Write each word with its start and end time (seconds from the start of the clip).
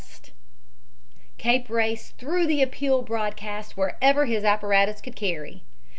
Cape 1.37 1.69
Race 1.69 2.09
threw 2.17 2.47
the 2.47 2.63
appeal 2.63 3.03
broadcast 3.03 3.77
wherever 3.77 4.25
his 4.25 4.43
apparatus 4.43 4.99
could 4.99 5.15
carry. 5.15 5.61